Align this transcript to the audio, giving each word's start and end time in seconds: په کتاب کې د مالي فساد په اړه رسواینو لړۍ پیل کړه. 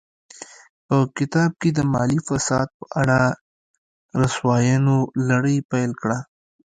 په 0.87 0.95
کتاب 1.17 1.51
کې 1.61 1.69
د 1.77 1.79
مالي 1.93 2.19
فساد 2.27 2.67
په 2.77 2.85
اړه 3.01 3.19
رسواینو 4.21 4.97
لړۍ 5.29 5.57
پیل 5.71 5.91
کړه. 6.01 6.19